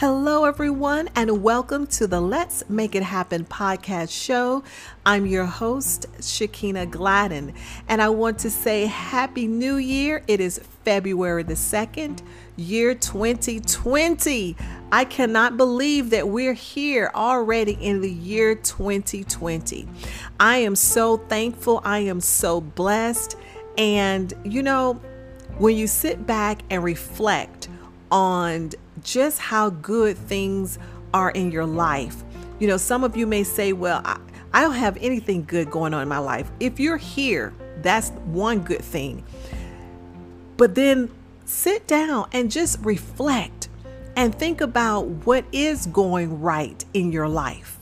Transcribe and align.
Hello, 0.00 0.46
everyone, 0.46 1.10
and 1.14 1.42
welcome 1.42 1.86
to 1.88 2.06
the 2.06 2.22
Let's 2.22 2.64
Make 2.70 2.94
It 2.94 3.02
Happen 3.02 3.44
podcast 3.44 4.10
show. 4.10 4.64
I'm 5.04 5.26
your 5.26 5.44
host, 5.44 6.06
Shakina 6.20 6.90
Gladden, 6.90 7.52
and 7.86 8.00
I 8.00 8.08
want 8.08 8.38
to 8.38 8.48
say 8.48 8.86
Happy 8.86 9.46
New 9.46 9.76
Year. 9.76 10.24
It 10.26 10.40
is 10.40 10.58
February 10.86 11.42
the 11.42 11.52
2nd, 11.52 12.22
year 12.56 12.94
2020. 12.94 14.56
I 14.90 15.04
cannot 15.04 15.58
believe 15.58 16.08
that 16.08 16.26
we're 16.26 16.54
here 16.54 17.10
already 17.14 17.72
in 17.72 18.00
the 18.00 18.10
year 18.10 18.54
2020. 18.54 19.86
I 20.40 20.56
am 20.56 20.76
so 20.76 21.18
thankful. 21.18 21.82
I 21.84 21.98
am 21.98 22.22
so 22.22 22.62
blessed. 22.62 23.36
And, 23.76 24.32
you 24.44 24.62
know, 24.62 24.94
when 25.58 25.76
you 25.76 25.86
sit 25.86 26.26
back 26.26 26.62
and 26.70 26.82
reflect 26.82 27.59
on 28.10 28.70
just 29.02 29.38
how 29.38 29.70
good 29.70 30.16
things 30.16 30.78
are 31.14 31.30
in 31.30 31.50
your 31.50 31.66
life. 31.66 32.22
You 32.58 32.68
know, 32.68 32.76
some 32.76 33.04
of 33.04 33.16
you 33.16 33.26
may 33.26 33.44
say, 33.44 33.72
well, 33.72 34.02
I, 34.04 34.18
I 34.52 34.60
don't 34.60 34.74
have 34.74 34.96
anything 35.00 35.44
good 35.44 35.70
going 35.70 35.94
on 35.94 36.02
in 36.02 36.08
my 36.08 36.18
life. 36.18 36.50
If 36.60 36.80
you're 36.80 36.96
here, 36.96 37.52
that's 37.82 38.10
one 38.10 38.60
good 38.60 38.82
thing. 38.82 39.24
But 40.56 40.74
then 40.74 41.10
sit 41.44 41.86
down 41.86 42.28
and 42.32 42.50
just 42.50 42.78
reflect 42.80 43.68
and 44.16 44.34
think 44.34 44.60
about 44.60 45.06
what 45.24 45.44
is 45.52 45.86
going 45.86 46.40
right 46.40 46.84
in 46.92 47.12
your 47.12 47.28
life. 47.28 47.78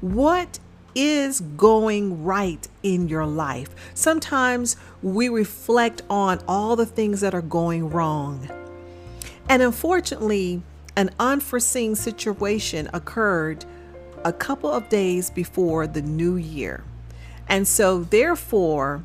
What 0.00 0.58
is 0.94 1.40
going 1.40 2.22
right 2.22 2.68
in 2.82 3.08
your 3.08 3.26
life? 3.26 3.70
Sometimes 3.94 4.76
we 5.02 5.28
reflect 5.28 6.02
on 6.10 6.40
all 6.46 6.76
the 6.76 6.86
things 6.86 7.20
that 7.22 7.34
are 7.34 7.42
going 7.42 7.90
wrong. 7.90 8.48
And 9.48 9.62
unfortunately, 9.62 10.62
an 10.96 11.10
unforeseen 11.18 11.94
situation 11.94 12.88
occurred 12.92 13.64
a 14.24 14.32
couple 14.32 14.70
of 14.70 14.88
days 14.88 15.30
before 15.30 15.86
the 15.86 16.02
new 16.02 16.36
year. 16.36 16.84
And 17.48 17.66
so, 17.66 18.04
therefore, 18.04 19.02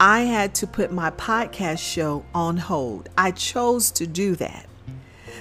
I 0.00 0.22
had 0.22 0.54
to 0.56 0.66
put 0.66 0.92
my 0.92 1.10
podcast 1.10 1.78
show 1.78 2.24
on 2.34 2.56
hold. 2.56 3.08
I 3.16 3.30
chose 3.30 3.90
to 3.92 4.06
do 4.06 4.34
that 4.36 4.66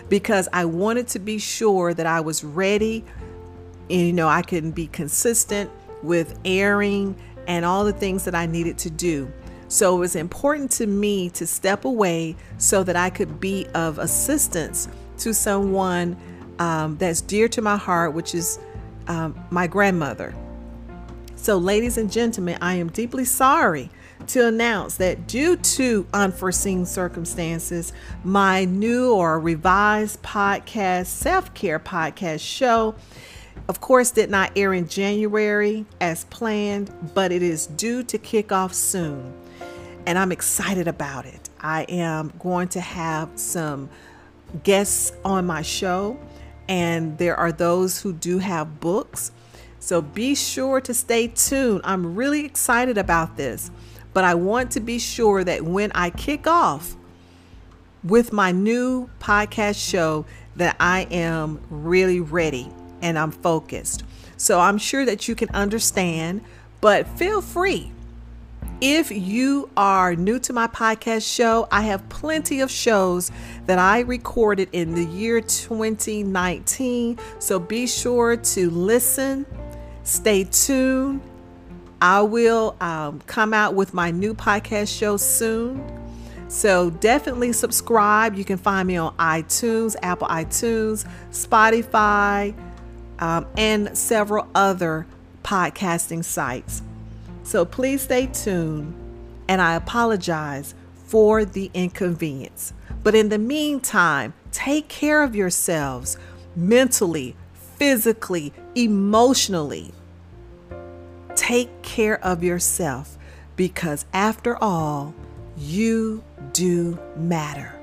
because 0.09 0.47
I 0.53 0.65
wanted 0.65 1.07
to 1.09 1.19
be 1.19 1.37
sure 1.37 1.93
that 1.93 2.05
I 2.05 2.21
was 2.21 2.43
ready. 2.43 3.03
And, 3.89 4.01
you 4.01 4.13
know, 4.13 4.27
I 4.27 4.41
can 4.41 4.71
be 4.71 4.87
consistent 4.87 5.69
with 6.01 6.37
airing 6.45 7.15
and 7.47 7.65
all 7.65 7.85
the 7.85 7.93
things 7.93 8.25
that 8.25 8.35
I 8.35 8.45
needed 8.45 8.77
to 8.79 8.89
do. 8.89 9.31
So 9.73 9.95
it 9.95 9.99
was 10.01 10.15
important 10.15 10.69
to 10.73 10.85
me 10.85 11.31
to 11.31 11.47
step 11.47 11.83
away 11.83 12.35
so 12.59 12.83
that 12.83 12.95
I 12.95 13.09
could 13.09 13.39
be 13.39 13.65
of 13.73 13.97
assistance 13.97 14.87
to 15.17 15.33
someone 15.33 16.15
um, 16.59 16.95
that's 16.97 17.21
dear 17.21 17.47
to 17.47 17.61
my 17.63 17.75
heart, 17.75 18.13
which 18.13 18.35
is 18.35 18.59
um, 19.07 19.35
my 19.49 19.65
grandmother. 19.65 20.35
So, 21.35 21.57
ladies 21.57 21.97
and 21.97 22.11
gentlemen, 22.11 22.59
I 22.61 22.75
am 22.75 22.89
deeply 22.89 23.25
sorry 23.25 23.89
to 24.27 24.45
announce 24.45 24.97
that 24.97 25.25
due 25.25 25.55
to 25.55 26.05
unforeseen 26.13 26.85
circumstances, 26.85 27.93
my 28.23 28.65
new 28.65 29.11
or 29.11 29.39
revised 29.39 30.21
podcast, 30.21 31.07
self 31.07 31.51
care 31.55 31.79
podcast 31.79 32.41
show, 32.41 32.93
of 33.67 33.81
course, 33.81 34.11
did 34.11 34.29
not 34.29 34.51
air 34.55 34.71
in 34.71 34.87
January 34.87 35.87
as 35.99 36.25
planned, 36.25 36.93
but 37.15 37.31
it 37.31 37.41
is 37.41 37.65
due 37.65 38.03
to 38.03 38.19
kick 38.19 38.51
off 38.51 38.71
soon 38.71 39.33
and 40.05 40.17
I'm 40.17 40.31
excited 40.31 40.87
about 40.87 41.25
it. 41.25 41.49
I 41.59 41.83
am 41.83 42.33
going 42.39 42.67
to 42.69 42.81
have 42.81 43.29
some 43.35 43.89
guests 44.63 45.11
on 45.23 45.45
my 45.45 45.61
show, 45.61 46.19
and 46.67 47.17
there 47.17 47.35
are 47.35 47.51
those 47.51 48.01
who 48.01 48.13
do 48.13 48.39
have 48.39 48.79
books. 48.79 49.31
So 49.79 50.01
be 50.01 50.35
sure 50.35 50.79
to 50.81 50.93
stay 50.93 51.27
tuned. 51.27 51.81
I'm 51.83 52.15
really 52.15 52.45
excited 52.45 52.97
about 52.97 53.37
this, 53.37 53.71
but 54.13 54.23
I 54.23 54.35
want 54.35 54.71
to 54.71 54.79
be 54.79 54.99
sure 54.99 55.43
that 55.43 55.63
when 55.63 55.91
I 55.93 56.09
kick 56.09 56.47
off 56.47 56.95
with 58.03 58.33
my 58.33 58.51
new 58.51 59.09
podcast 59.19 59.89
show 59.89 60.25
that 60.55 60.75
I 60.79 61.07
am 61.09 61.59
really 61.69 62.19
ready 62.19 62.69
and 63.01 63.17
I'm 63.17 63.31
focused. 63.31 64.03
So 64.37 64.59
I'm 64.59 64.77
sure 64.77 65.05
that 65.05 65.27
you 65.27 65.35
can 65.35 65.49
understand, 65.49 66.41
but 66.81 67.07
feel 67.07 67.41
free 67.41 67.91
if 68.85 69.11
you 69.11 69.69
are 69.77 70.13
new 70.13 70.37
to 70.39 70.51
my 70.51 70.67
podcast 70.67 71.33
show, 71.33 71.69
I 71.71 71.83
have 71.83 72.09
plenty 72.09 72.59
of 72.59 72.69
shows 72.69 73.31
that 73.65 73.79
I 73.79 74.01
recorded 74.01 74.67
in 74.73 74.93
the 74.93 75.05
year 75.05 75.39
2019. 75.39 77.17
So 77.39 77.59
be 77.59 77.87
sure 77.87 78.35
to 78.35 78.69
listen, 78.69 79.45
stay 80.03 80.43
tuned. 80.43 81.21
I 82.01 82.23
will 82.23 82.75
um, 82.81 83.21
come 83.21 83.53
out 83.53 83.73
with 83.73 83.93
my 83.93 84.11
new 84.11 84.33
podcast 84.33 84.93
show 84.99 85.15
soon. 85.15 85.81
So 86.49 86.89
definitely 86.89 87.53
subscribe. 87.53 88.35
You 88.35 88.43
can 88.43 88.57
find 88.57 88.85
me 88.85 88.97
on 88.97 89.15
iTunes, 89.15 89.95
Apple 90.03 90.27
iTunes, 90.27 91.07
Spotify, 91.31 92.53
um, 93.19 93.47
and 93.57 93.97
several 93.97 94.45
other 94.53 95.07
podcasting 95.41 96.25
sites. 96.25 96.81
So 97.43 97.65
please 97.65 98.01
stay 98.01 98.27
tuned, 98.27 98.93
and 99.47 99.61
I 99.61 99.75
apologize 99.75 100.73
for 100.93 101.45
the 101.45 101.69
inconvenience. 101.73 102.73
But 103.03 103.15
in 103.15 103.29
the 103.29 103.37
meantime, 103.37 104.33
take 104.51 104.87
care 104.87 105.21
of 105.21 105.35
yourselves 105.35 106.17
mentally, 106.55 107.35
physically, 107.77 108.53
emotionally. 108.75 109.93
Take 111.35 111.81
care 111.81 112.23
of 112.23 112.43
yourself 112.43 113.17
because, 113.55 114.05
after 114.13 114.55
all, 114.63 115.13
you 115.57 116.23
do 116.53 116.97
matter. 117.15 117.79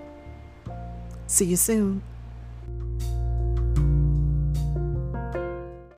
See 1.26 1.44
you 1.44 1.56
soon. 1.56 2.02